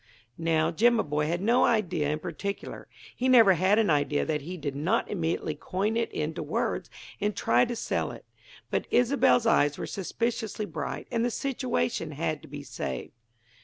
Now 0.39 0.71
Jimaboy 0.71 1.27
had 1.27 1.41
no 1.43 1.63
idea 1.63 2.09
in 2.09 2.17
particular; 2.17 2.87
he 3.15 3.29
never 3.29 3.53
had 3.53 3.77
an 3.77 3.91
idea 3.91 4.25
that 4.25 4.41
he 4.41 4.57
did 4.57 4.75
not 4.75 5.07
immediately 5.11 5.53
coin 5.53 5.95
it 5.95 6.11
into 6.11 6.41
words 6.41 6.89
and 7.19 7.35
try 7.35 7.65
to 7.65 7.75
sell 7.75 8.09
it. 8.09 8.25
But 8.71 8.87
Isobel's 8.91 9.45
eyes 9.45 9.77
were 9.77 9.85
suspiciously 9.85 10.65
bright, 10.65 11.07
and 11.11 11.23
the 11.23 11.29
situation 11.29 12.13
had 12.13 12.41
to 12.41 12.47
be 12.47 12.63
saved. 12.63 13.13